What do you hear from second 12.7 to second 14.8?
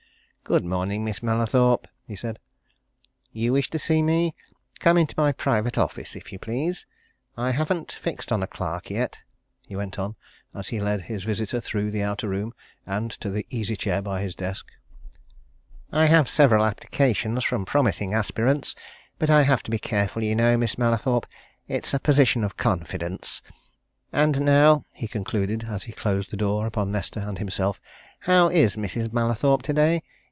and to the easy chair by his desk.